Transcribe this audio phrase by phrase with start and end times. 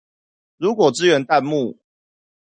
[0.57, 1.77] 如果支援彈幕